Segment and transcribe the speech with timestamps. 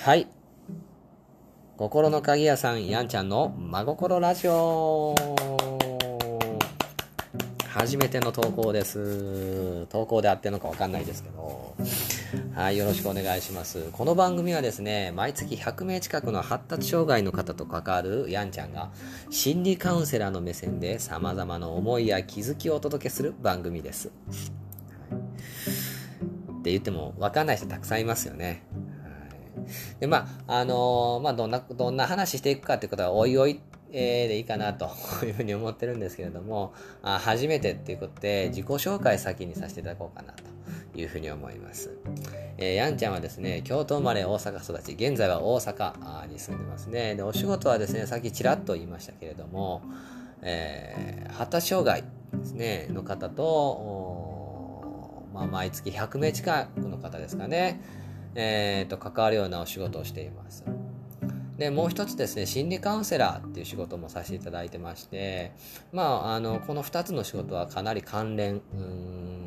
[0.00, 0.28] はい。
[1.76, 5.14] 心の鍵屋さん、やんちゃんの真心ラジオ。
[7.68, 9.86] 初めての投稿です。
[9.86, 11.74] 投稿であってんのかわかんないですけど。
[12.54, 13.90] はい、よろしくお願いします。
[13.92, 18.90] この番組はですね、毎月100名近くの発達障害の方と関わるやんちゃんが、
[19.30, 24.08] 心理カウンセラーの目線で様々な思いや気づきをお届けする番組です。
[24.08, 24.10] っ
[26.62, 28.62] て言っても分かんない人たくさんいますよね。
[28.76, 29.68] はい、
[30.00, 34.90] で、まあ、あのーまあ、どんな、どんな話していくかっていうことは、おいおい、えーでいいかなと
[35.24, 40.42] いうふうに思ってるんですけれども、あ初めてっていうことで、自己紹介先にさせていただこうかなと
[40.98, 41.96] いうふうに思います。
[42.58, 47.14] えーやんちゃんはですね、京都生まれ大阪育ち、現在は大阪に住んでますね。
[47.14, 49.82] で、お仕事はですね、さっきちらっと言いましたけれども、
[50.42, 52.02] えー発達障害
[52.36, 57.80] ですね、の方と、まあ、毎月100名近くの方ですかね、
[58.40, 60.64] えーと、関わるようなお仕事をしています。
[61.58, 65.50] で、もう一つですね、心理カウンセラーっていう仕事もさせていただいてまして、
[65.92, 68.62] まあ、あの、この二つの仕事はかなり関連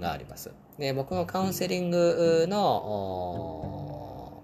[0.00, 0.50] があります。
[0.78, 4.42] で、僕のカウンセリングの、お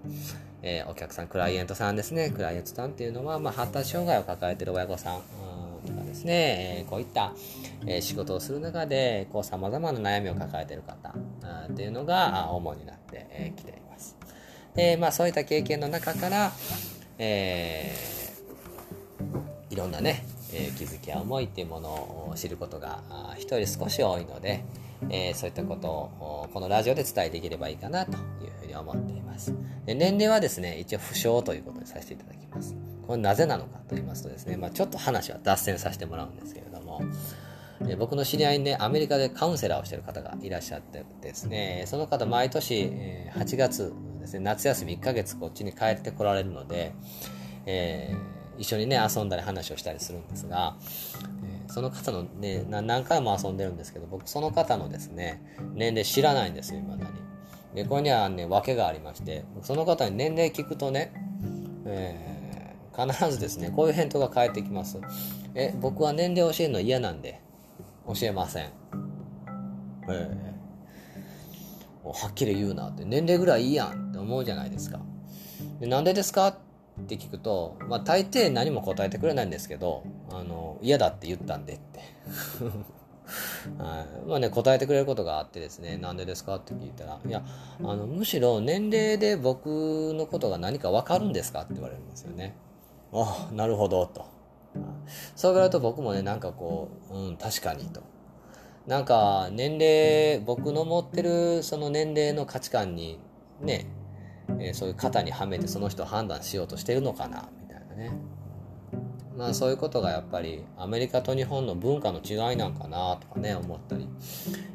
[0.63, 5.21] えーお客さん、クライアントさんですね、クライアントさんっていうのは、まあ、発達障害を抱えてる親御さん
[5.85, 7.33] とかですね、えこういった、
[7.85, 13.90] え仕事をする中で、こう、様々な悩みを抱えてる方あーっていうのが主になってき、ています。
[14.75, 16.51] で、まあ、そういった経験の中から、
[17.17, 18.11] えー
[19.69, 23.01] いろんなね、えー気づきや思いっていうものを知ることが
[23.37, 24.65] 人より少し多いので、
[25.09, 28.17] えーそういったことをこのラジオで伝えていければいいかなという
[28.59, 29.53] ふうに思っています。
[29.85, 32.75] で年齢はですね、一応不詳ということにさせていただきます。
[33.07, 37.01] これなぜなのかと言いますとですね、まあ、ちょっと話は脱線させてもらうんですけれども、
[37.87, 46.93] え僕の知り合いにね、アメリカでカウンセラーをしてる方がいらっしゃってですね、その方毎年、え8月ですね、夏休み1ヶ月こっちに帰ってこられるので、
[47.65, 50.75] えー一緒にね、遊んだり話をしたりするんですが、
[51.43, 55.41] えーその方のね、何回も遊んでるんですけど、僕その方のですね、
[55.73, 57.11] 年齢知らないんですよ、未だに。
[57.75, 61.11] で、これにはね、訳がありまして、その方に年齢聞くとね、
[61.85, 62.31] えー
[62.93, 64.99] 必ずですね、こういう返答が返ってきます。
[65.55, 67.39] え、僕は年齢教えるの嫌なんで、
[68.05, 68.69] 教えません。
[70.09, 70.51] えー
[72.03, 74.99] もうはっきり言うなって、年齢ぐらいいいやん思うじゃないですか。
[75.79, 76.57] でなんでですかっ
[77.07, 81.99] て聞くと、まあ大抵何も答えてくれないんですけど、あの、嫌だって言ったんでって。
[83.77, 87.43] はい、まあね、答えてくれることがあってですね、なんでですかって聞いたら、いや、
[87.79, 92.55] あの、むしろ年齢で僕のことが何かわかるんですかって言われるんですよね。
[93.13, 94.25] ああ、なるほど、と。
[95.35, 98.01] そう言われると僕もね、なんかこう、うん、確かにと。
[98.87, 103.19] なんか、年齢、僕の持ってるその年齢の価値観に、
[103.61, 103.85] ね、
[104.61, 108.11] えーそういう型にはめてその人を判断しようとしてるのかな、みたいなね。
[109.37, 114.07] まあそういうことがやっぱりアメリカと日本の文化の違いなんかなとかね思ったり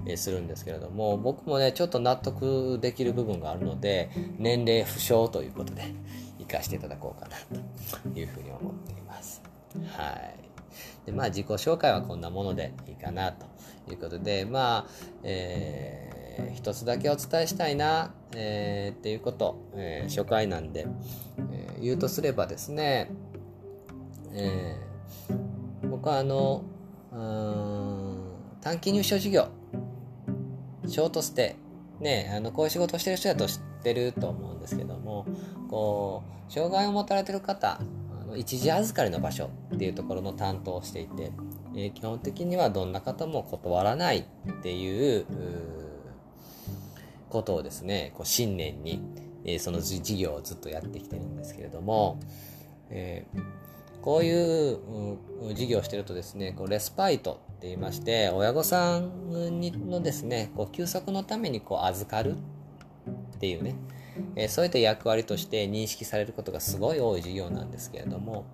[0.06, 5.82] えーするんですけれども僕もねちょっと納得できる部分があるので年齢不詳ということで
[6.40, 7.36] 生かしていただこうかな
[8.12, 9.42] というふうに思っています。
[9.88, 10.34] はい。
[11.04, 13.46] でまあ自己紹介はこんなものでいいかなと
[13.90, 14.86] いうことでまあ
[15.22, 16.05] えー
[16.54, 20.86] 一つだけお伝えしたいな、えーっていうこと、えー初回なんで、
[21.52, 23.10] えー言うとすればですね
[24.32, 26.64] えー僕はあの
[28.60, 29.48] 短期入所事業
[30.86, 31.56] ショートステ
[32.00, 35.26] イねあのこういう仕事してる人だと知ってると思うんですけども
[35.68, 37.80] こう障害を持たれてる方
[38.36, 41.32] 一時預かりの場所っていうところの担当をしていて、
[41.74, 45.85] えー基本的にはどんな方も断らないっていうう
[47.28, 49.02] ことをですねこう信念に、
[49.44, 52.18] えーその事業をずっとやってきてるんですけれども、
[52.90, 53.42] えー
[54.02, 54.78] こういう
[55.50, 63.74] う事業をしてるとですね、こうレスパイトって言いまして、親御さんにのですね、こう休息のためにこう預かるっていうね、
[64.36, 68.44] えーそういった役割として認識されることがすごい多い事業なんですけれども、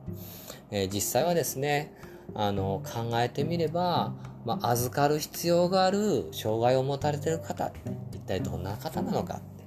[0.71, 1.93] えー実際はですね、
[2.35, 7.79] あの考えてみれば、まあ、預かる必要がある障害を持たれている方って
[8.13, 9.65] 一体どんな方なのかって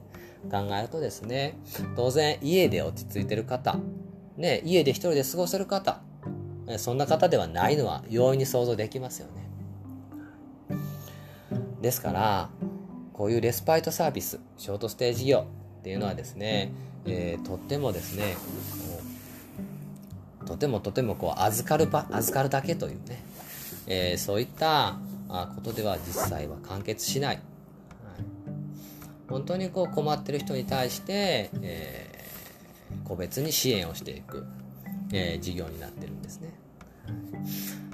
[0.50, 1.58] 考えるとですね、
[1.96, 3.78] 当然家で落ち着いてる方、
[4.38, 6.02] ね、家で一人で過ごせる方、
[6.78, 9.46] そんな方ではないのは容易に想像できますよね。
[11.82, 12.50] ですから、
[13.14, 15.46] こういうレスパイトサービス、ショートステージ業
[15.80, 16.72] っていうのはですね、
[17.06, 18.36] えーとってもですね、
[20.46, 23.24] とてもとてもこう預かるば預かるだけというね、
[23.88, 24.98] えーそういった
[25.28, 27.36] ことでは実際は完結しない。
[27.36, 27.46] はい
[29.28, 32.16] 本当にこう困ってる人に対して、えー
[33.04, 34.46] 個別に支援をしていく、
[35.12, 36.54] えー、事業になってるんですね。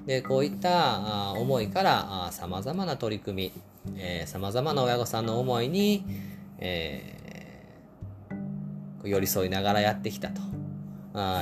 [0.05, 3.51] で、こういった思いからさまざまな取り組
[3.93, 6.05] み、さまざまな親御さんの思いに、
[6.59, 10.41] えー、寄り添いながらやってきたと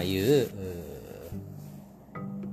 [0.04, 0.50] いう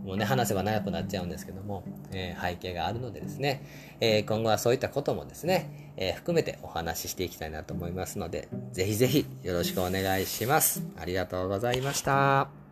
[0.06, 1.82] もうね、話せば長くなっちゃうんですけども、
[2.12, 3.66] えー、背景があるのでですね、
[4.00, 10.82] えー、今後はそういったこともですね、えー、含めてお話ししていきたいなと思いますので、ぜひぜひよろしくお願いします。
[10.96, 12.65] ありがとうございました。